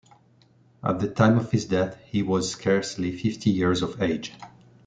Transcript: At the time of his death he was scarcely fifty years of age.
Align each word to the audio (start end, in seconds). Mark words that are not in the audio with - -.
At 0.83 0.99
the 0.99 1.07
time 1.07 1.37
of 1.37 1.51
his 1.51 1.65
death 1.65 1.95
he 2.07 2.23
was 2.23 2.49
scarcely 2.49 3.15
fifty 3.15 3.51
years 3.51 3.83
of 3.83 4.01
age. 4.01 4.33